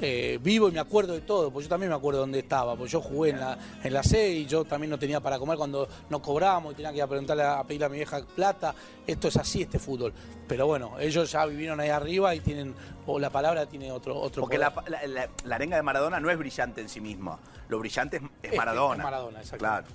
eh, 0.00 0.40
vivo 0.42 0.68
y 0.68 0.72
me 0.72 0.80
acuerdo 0.80 1.14
de 1.14 1.20
todo, 1.20 1.52
porque 1.52 1.64
yo 1.64 1.68
también 1.68 1.90
me 1.90 1.96
acuerdo 1.96 2.20
dónde 2.20 2.40
estaba, 2.40 2.74
porque 2.74 2.90
yo 2.90 3.00
jugué 3.00 3.30
en 3.30 3.40
la, 3.40 3.56
en 3.82 3.92
la 3.92 4.02
C 4.02 4.28
y 4.28 4.46
yo 4.46 4.64
también 4.64 4.90
no 4.90 4.98
tenía 4.98 5.20
para 5.20 5.38
comer 5.38 5.56
cuando 5.56 5.88
nos 6.10 6.20
cobramos 6.20 6.72
y 6.72 6.76
tenía 6.76 6.90
que 6.90 6.96
ir 6.96 7.02
a 7.04 7.06
preguntarle 7.06 7.44
a, 7.44 7.62
pedirle 7.62 7.86
a 7.86 7.88
mi 7.88 7.96
vieja 7.98 8.20
plata. 8.34 8.74
Esto 9.06 9.28
es 9.28 9.36
así, 9.36 9.62
este 9.62 9.78
fútbol. 9.78 10.12
Pero 10.48 10.66
bueno, 10.66 10.98
ellos 10.98 11.30
ya 11.30 11.46
vivieron 11.46 11.78
ahí 11.78 11.90
arriba 11.90 12.34
y 12.34 12.40
tienen, 12.40 12.74
o 13.06 13.20
la 13.20 13.30
palabra 13.30 13.66
tiene 13.66 13.92
otro, 13.92 14.18
otro 14.18 14.42
Porque 14.42 14.58
la, 14.58 14.74
la, 15.44 15.54
arenga 15.54 15.76
de 15.76 15.82
Maradona 15.82 16.18
no 16.18 16.28
es 16.28 16.38
brillante 16.38 16.80
en 16.80 16.88
sí 16.88 17.00
misma, 17.00 17.38
lo 17.68 17.78
brillante 17.78 18.20
es, 18.42 18.56
Maradona. 18.56 18.96
Es 18.96 19.04
Maradona, 19.04 19.42
Claro. 19.56 19.86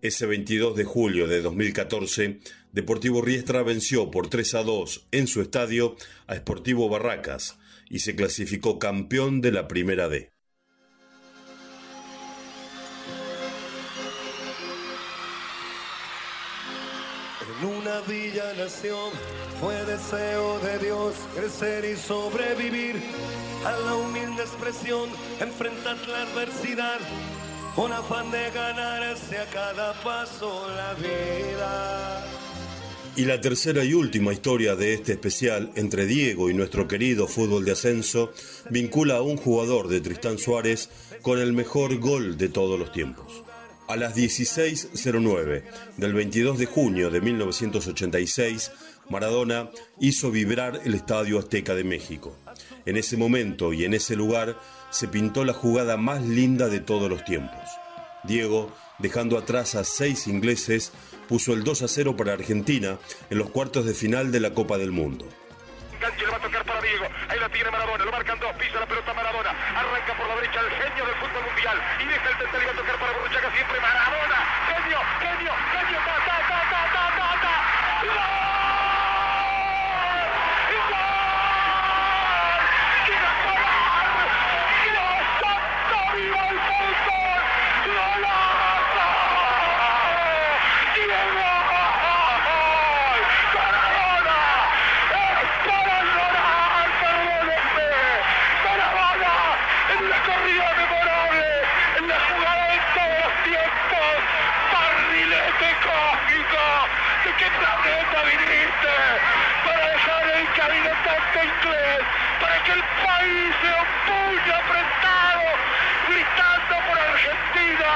Ese 0.00 0.26
22 0.26 0.76
de 0.76 0.84
julio 0.84 1.26
de 1.26 1.40
2014, 1.40 2.38
Deportivo 2.72 3.22
Riestra 3.22 3.62
venció 3.62 4.10
por 4.10 4.28
3 4.28 4.54
a 4.54 4.62
2 4.62 5.06
en 5.10 5.26
su 5.26 5.40
estadio 5.40 5.96
a 6.26 6.36
Sportivo 6.36 6.88
Barracas 6.90 7.58
y 7.94 8.00
se 8.00 8.16
clasificó 8.16 8.80
campeón 8.80 9.40
de 9.40 9.52
la 9.52 9.68
Primera 9.68 10.08
D. 10.08 10.32
En 17.60 17.68
una 17.68 18.00
villa 18.00 18.52
nación 18.54 19.12
fue 19.60 19.76
deseo 19.84 20.58
de 20.58 20.78
Dios 20.80 21.14
crecer 21.36 21.84
y 21.84 21.96
sobrevivir 21.96 23.00
a 23.64 23.78
la 23.86 23.94
humilde 23.94 24.42
expresión, 24.42 25.08
enfrentar 25.38 25.96
la 26.08 26.22
adversidad, 26.22 26.98
con 27.76 27.92
afán 27.92 28.28
de 28.32 28.50
ganarse 28.50 29.38
a 29.38 29.46
cada 29.50 29.92
paso 30.02 30.68
la 30.74 30.94
vida. 30.94 32.43
Y 33.16 33.26
la 33.26 33.40
tercera 33.40 33.84
y 33.84 33.94
última 33.94 34.32
historia 34.32 34.74
de 34.74 34.94
este 34.94 35.12
especial 35.12 35.70
entre 35.76 36.04
Diego 36.04 36.50
y 36.50 36.54
nuestro 36.54 36.88
querido 36.88 37.28
fútbol 37.28 37.64
de 37.64 37.70
ascenso 37.70 38.32
vincula 38.70 39.18
a 39.18 39.22
un 39.22 39.36
jugador 39.36 39.86
de 39.86 40.00
Tristán 40.00 40.36
Suárez 40.36 40.90
con 41.22 41.38
el 41.38 41.52
mejor 41.52 41.96
gol 42.00 42.36
de 42.36 42.48
todos 42.48 42.76
los 42.76 42.90
tiempos. 42.90 43.44
A 43.86 43.94
las 43.94 44.16
16.09 44.16 45.62
del 45.96 46.12
22 46.12 46.58
de 46.58 46.66
junio 46.66 47.10
de 47.10 47.20
1986, 47.20 48.72
Maradona 49.08 49.70
hizo 50.00 50.32
vibrar 50.32 50.80
el 50.84 50.94
Estadio 50.94 51.38
Azteca 51.38 51.76
de 51.76 51.84
México. 51.84 52.36
En 52.84 52.96
ese 52.96 53.16
momento 53.16 53.72
y 53.72 53.84
en 53.84 53.94
ese 53.94 54.16
lugar 54.16 54.58
se 54.90 55.06
pintó 55.06 55.44
la 55.44 55.52
jugada 55.52 55.96
más 55.96 56.24
linda 56.24 56.68
de 56.68 56.80
todos 56.80 57.08
los 57.08 57.24
tiempos. 57.24 57.60
Diego, 58.24 58.72
dejando 58.98 59.38
atrás 59.38 59.74
a 59.74 59.84
seis 59.84 60.26
ingleses, 60.26 60.92
puso 61.28 61.52
el 61.52 61.64
2 61.64 61.82
a 61.82 61.88
0 61.88 62.16
para 62.16 62.32
Argentina 62.32 62.98
en 63.30 63.38
los 63.38 63.50
cuartos 63.50 63.86
de 63.86 63.94
final 63.94 64.32
de 64.32 64.40
la 64.40 64.54
Copa 64.54 64.78
del 64.78 64.92
Mundo. 64.92 65.28
Gancho 66.00 66.30
va 66.30 66.36
a 66.36 66.40
tocar 66.40 66.64
para 66.64 66.80
Diego. 66.82 67.06
Ahí 67.28 67.38
la 67.38 67.48
tiene 67.48 67.70
Maradona. 67.70 68.04
Lo 68.04 68.12
marcan 68.12 68.38
dos. 68.38 68.52
Pisa 68.56 68.80
la 68.80 68.86
pelota 68.86 69.14
Maradona. 69.14 69.50
Arranca 69.50 70.16
por 70.16 70.28
la 70.28 70.34
derecha 70.36 70.60
el 70.60 70.70
genio 70.70 71.06
del 71.06 71.14
fútbol 71.16 71.44
mundial. 71.48 71.76
Y 72.00 72.04
deja 72.04 72.28
el 72.28 72.38
tentar 72.38 72.62
y 72.62 72.66
va 72.66 72.72
a 72.72 72.76
tocar 72.76 72.98
para 72.98 73.12
Borruchaga 73.12 73.50
siempre. 73.54 73.80
Maradona. 73.80 74.38
Genio, 74.68 75.00
genio, 75.20 75.52
genio. 75.72 75.98
Ta, 76.04 76.16
ta, 76.28 76.36
ta, 76.48 76.60
ta, 76.70 76.80
ta, 76.92 77.04
ta, 77.16 77.28
ta. 77.40 77.54
¡Gol! 78.04 78.44
para 112.40 112.62
que 112.64 112.72
el 112.72 112.82
país 113.04 113.54
se 113.62 113.70
opulle 113.72 114.52
apretado, 114.52 115.44
gritando 116.08 116.74
por 116.86 116.98
Argentina. 116.98 117.94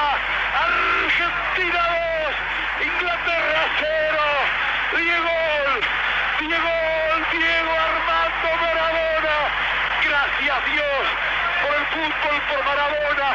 Argentina 1.59 1.83
2, 2.79 2.87
Inglaterra 2.87 3.61
0. 3.79 3.89
Diego, 4.95 5.35
Diego, 6.39 6.75
Diego 7.31 7.71
Armando 7.71 8.49
Maradona. 8.61 9.35
Gracias 10.05 10.59
Dios 10.71 11.03
por 11.61 11.73
el 11.75 11.85
fútbol, 11.87 12.37
por 12.47 12.59
Maradona, 12.63 13.29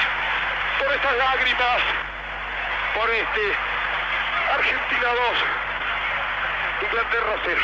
por 0.78 0.88
estas 0.94 1.16
lágrimas, 1.18 1.80
por 2.94 3.10
este 3.10 3.44
Argentina 4.52 5.08
2, 6.80 6.88
Inglaterra 6.88 7.34
0. 7.44 7.60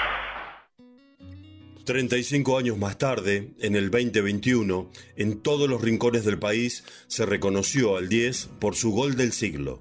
35 1.86 2.58
años 2.58 2.76
más 2.76 2.98
tarde, 2.98 3.54
en 3.60 3.76
el 3.76 3.90
2021, 3.90 4.90
en 5.16 5.40
todos 5.40 5.70
los 5.70 5.80
rincones 5.80 6.24
del 6.26 6.38
país 6.38 6.84
se 7.06 7.24
reconoció 7.24 7.96
al 7.96 8.10
10 8.10 8.50
por 8.60 8.76
su 8.76 8.92
gol 8.92 9.16
del 9.16 9.32
siglo. 9.32 9.80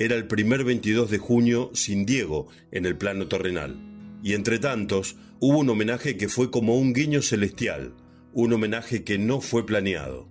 Era 0.00 0.16
el 0.16 0.26
primer 0.26 0.64
22 0.64 1.10
de 1.10 1.18
junio 1.18 1.70
sin 1.74 2.06
Diego 2.06 2.48
en 2.72 2.86
el 2.86 2.96
plano 2.96 3.28
terrenal. 3.28 3.76
Y 4.22 4.32
entre 4.32 4.58
tantos, 4.58 5.16
hubo 5.40 5.58
un 5.58 5.68
homenaje 5.68 6.16
que 6.16 6.30
fue 6.30 6.50
como 6.50 6.78
un 6.78 6.94
guiño 6.94 7.20
celestial, 7.20 7.92
un 8.32 8.50
homenaje 8.54 9.04
que 9.04 9.18
no 9.18 9.42
fue 9.42 9.66
planeado. 9.66 10.26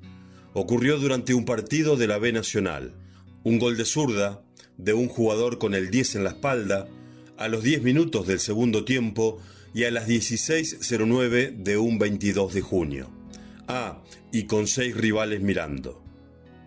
Ocurrió 0.54 0.98
durante 0.98 1.36
un 1.36 1.46
partido 1.46 1.98
de 1.98 2.08
la 2.08 2.18
B 2.18 2.34
Nacional. 2.34 2.96
Un 3.44 3.60
gol 3.60 3.78
de 3.78 3.86
zurda, 3.86 4.42
de 4.80 4.94
un 4.94 5.08
jugador 5.08 5.60
con 5.60 5.76
el 5.76 5.92
10 5.92 6.16
en 6.16 6.24
la 6.24 6.32
espalda, 6.32 6.88
a 7.38 7.48
los 7.48 7.62
10 7.62 7.84
minutos 7.84 8.26
del 8.26 8.40
segundo 8.40 8.86
tiempo, 8.86 9.40
y 9.76 9.84
a 9.84 9.92
las 9.92 10.08
16.09 10.08 11.58
de 11.58 11.78
un 11.78 12.00
22 12.00 12.56
de 12.56 12.62
junio. 12.62 13.12
Ah, 13.68 14.02
y 14.32 14.46
con 14.46 14.66
seis 14.66 14.98
rivales 14.98 15.42
mirando. 15.42 16.04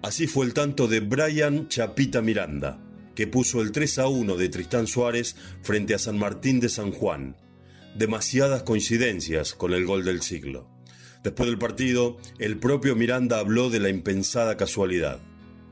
Así 0.03 0.29
fue 0.29 0.47
el 0.47 0.55
tanto 0.55 0.87
de 0.87 1.01
Brian 1.01 1.67
Chapita 1.67 2.23
Miranda, 2.23 2.79
que 3.15 3.27
puso 3.27 3.61
el 3.61 3.73
3 3.73 3.99
a 4.01 4.09
1 4.09 4.37
de 4.37 4.49
Tristán 4.49 4.87
Suárez 4.87 5.37
frente 5.63 5.95
a 5.95 5.99
San 5.99 6.19
Martín 6.19 6.61
de 6.61 6.69
San 6.69 6.91
Juan. 6.91 7.37
Demasiadas 7.95 8.63
coincidencias 8.63 9.55
con 9.55 9.73
el 9.73 9.85
gol 9.85 10.05
del 10.05 10.23
siglo. 10.23 10.69
Después 11.23 11.49
del 11.49 11.59
partido, 11.59 12.17
el 12.39 12.59
propio 12.59 12.97
Miranda 12.97 13.39
habló 13.39 13.71
de 13.71 13.81
la 13.81 13.89
impensada 13.89 14.57
casualidad. 14.57 15.21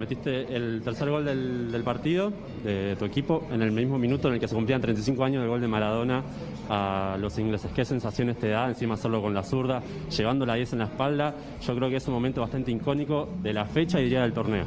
Metiste 0.00 0.56
el 0.56 0.80
tercer 0.82 1.10
gol 1.10 1.26
del, 1.26 1.82
partido 1.84 2.32
de 2.64 2.96
tu 2.96 3.04
equipo 3.04 3.46
en 3.52 3.60
el 3.60 3.70
mismo 3.70 3.98
minuto 3.98 4.28
en 4.28 4.34
el 4.34 4.40
que 4.40 4.48
se 4.48 4.54
cumplían 4.54 4.80
35 4.80 5.22
años 5.22 5.42
del 5.42 5.50
gol 5.50 5.60
de 5.60 5.68
Maradona 5.68 6.24
a 6.70 7.18
los 7.20 7.38
ingleses. 7.38 7.70
¿Qué 7.72 7.84
sensaciones 7.84 8.38
te 8.38 8.48
da 8.48 8.66
encima 8.66 8.94
hacerlo 8.94 9.20
con 9.20 9.34
la 9.34 9.42
zurda, 9.42 9.82
llevando 10.08 10.46
la 10.46 10.54
10 10.54 10.72
en 10.72 10.78
la 10.78 10.84
espalda? 10.86 11.34
Yo 11.60 11.76
creo 11.76 11.90
que 11.90 11.96
es 11.96 12.08
un 12.08 12.14
momento 12.14 12.40
bastante 12.40 12.70
icónico 12.70 13.28
de 13.42 13.52
la 13.52 13.66
fecha 13.66 14.00
y 14.00 14.04
diría 14.04 14.22
del 14.22 14.32
torneo. 14.32 14.64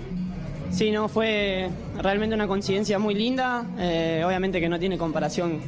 Sí, 0.73 0.89
no, 0.89 1.07
fue 1.07 1.69
realmente 2.01 2.33
una 2.33 2.47
coincidencia 2.47 2.97
muy 2.97 3.13
linda. 3.13 3.63
Eh, 3.77 4.23
obviamente 4.25 4.59
que 4.59 4.67
no 4.67 4.79
tiene 4.79 4.97
comparación 4.97 5.59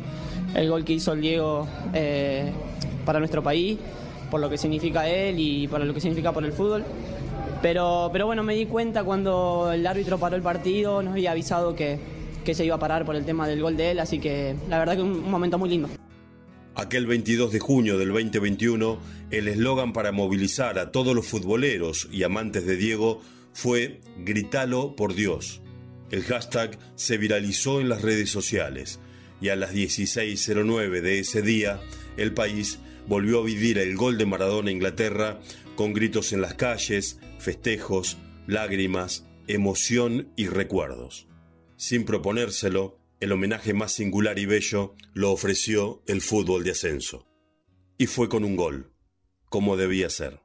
el 0.55 0.67
gol 0.67 0.83
que 0.83 0.93
hizo 0.93 1.13
el 1.13 1.21
Diego 1.21 1.67
eh, 1.93 2.51
para 3.05 3.19
nuestro 3.19 3.43
país, 3.43 3.77
por 4.31 4.41
lo 4.41 4.49
que 4.49 4.57
significa 4.57 5.07
él 5.07 5.35
y 5.37 5.67
para 5.67 5.85
lo 5.85 5.93
que 5.93 6.01
significa 6.01 6.31
por 6.31 6.43
el 6.43 6.53
fútbol. 6.53 6.83
Pero, 7.61 8.09
pero 8.11 8.25
bueno, 8.25 8.41
me 8.41 8.55
di 8.55 8.65
cuenta 8.65 9.03
cuando 9.03 9.71
el 9.71 9.85
árbitro 9.85 10.17
paró 10.17 10.35
el 10.35 10.41
partido, 10.41 11.03
nos 11.03 11.13
había 11.13 11.31
avisado 11.31 11.75
que, 11.75 11.99
que 12.43 12.55
se 12.55 12.65
iba 12.65 12.75
a 12.75 12.79
parar 12.79 13.05
por 13.05 13.15
el 13.15 13.25
tema 13.25 13.47
del 13.47 13.61
gol 13.61 13.77
de 13.77 13.91
él, 13.91 13.99
así 13.99 14.19
que 14.19 14.55
la 14.69 14.79
verdad 14.79 14.95
que 14.95 15.03
un, 15.03 15.11
un 15.11 15.29
momento 15.29 15.59
muy 15.59 15.69
lindo. 15.69 15.87
Aquel 16.73 17.05
22 17.05 17.51
de 17.51 17.59
junio 17.59 17.99
del 17.99 18.09
2021, 18.09 18.97
el 19.29 19.47
eslogan 19.47 19.93
para 19.93 20.11
movilizar 20.11 20.79
a 20.79 20.91
todos 20.91 21.15
los 21.15 21.27
futboleros 21.27 22.09
y 22.11 22.23
amantes 22.23 22.65
de 22.65 22.75
Diego 22.75 23.21
fue 23.55 24.01
Gritalo 24.17 24.97
por 24.97 25.15
Dios. 25.15 25.61
El 26.11 26.23
hashtag 26.23 26.77
se 26.95 27.17
viralizó 27.17 27.79
en 27.79 27.87
las 27.87 28.01
redes 28.01 28.29
sociales 28.29 28.99
y 29.39 29.47
a 29.47 29.55
las 29.55 29.73
16.09 29.73 30.99
de 30.99 31.19
ese 31.19 31.41
día, 31.41 31.79
el 32.17 32.33
país 32.33 32.79
volvió 33.07 33.39
a 33.39 33.45
vivir 33.45 33.77
el 33.77 33.95
gol 33.95 34.17
de 34.17 34.25
Maradona 34.25 34.69
a 34.69 34.73
Inglaterra 34.73 35.39
con 35.77 35.93
gritos 35.93 36.33
en 36.33 36.41
las 36.41 36.55
calles, 36.55 37.21
festejos, 37.39 38.17
lágrimas, 38.45 39.25
emoción 39.47 40.33
y 40.35 40.47
recuerdos. 40.47 41.27
Sin 41.77 42.03
proponérselo, 42.03 42.99
el 43.21 43.31
homenaje 43.31 43.73
más 43.73 43.93
singular 43.93 44.37
y 44.37 44.45
bello 44.45 44.95
lo 45.13 45.31
ofreció 45.31 46.03
el 46.07 46.19
fútbol 46.19 46.65
de 46.65 46.71
ascenso. 46.71 47.25
Y 47.97 48.07
fue 48.07 48.27
con 48.27 48.43
un 48.43 48.57
gol, 48.57 48.91
como 49.49 49.77
debía 49.77 50.09
ser. 50.09 50.44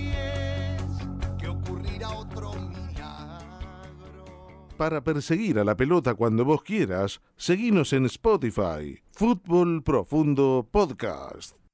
Para 4.81 5.03
perseguir 5.03 5.59
a 5.59 5.63
la 5.63 5.77
pelota 5.77 6.15
cuando 6.15 6.43
vos 6.43 6.63
quieras, 6.63 7.21
seguinos 7.37 7.93
en 7.93 8.07
Spotify, 8.07 8.99
Fútbol 9.11 9.83
Profundo 9.83 10.67
Podcast. 10.71 11.60